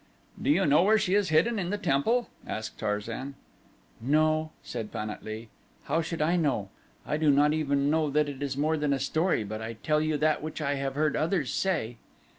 [0.41, 3.35] "Do you know where she is hidden in the temple?" asked Tarzan.
[4.01, 5.49] "No," said Pan at lee.
[5.83, 6.69] "How should I know?
[7.05, 9.83] I do not even know that it is more than a story and I but
[9.83, 11.97] tell you that which I have heard others say."